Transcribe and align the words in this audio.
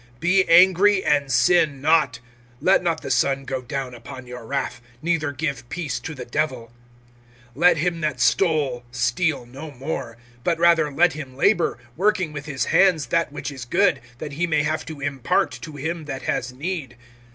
(26)Be 0.19 0.45
angry 0.49 1.05
and 1.05 1.31
sin 1.31 1.79
not; 1.79 2.17
let 2.59 2.81
not 2.81 3.03
the 3.03 3.11
sun 3.11 3.45
go 3.45 3.61
down 3.61 3.93
upon 3.93 4.25
your 4.25 4.47
wrath, 4.47 4.81
(27)neither 5.03 5.37
give 5.37 5.69
place 5.69 5.99
to 5.99 6.15
the 6.15 6.25
Devil. 6.25 6.71
(28)Let 7.55 7.75
him 7.77 8.01
that 8.01 8.19
stole 8.19 8.83
steal 8.89 9.45
no 9.45 9.69
more; 9.69 10.17
but 10.43 10.57
rather 10.57 10.91
let 10.91 11.13
him 11.13 11.37
labor, 11.37 11.77
working 11.95 12.33
with 12.33 12.47
his 12.47 12.65
hands 12.65 13.05
that 13.05 13.31
which 13.31 13.51
is 13.51 13.63
good, 13.63 14.01
that 14.17 14.33
he 14.33 14.47
may 14.47 14.63
have 14.63 14.87
to 14.87 14.99
impart 15.01 15.51
to 15.61 15.75
him 15.75 16.05
that 16.05 16.23
has 16.23 16.51
need. 16.51 16.97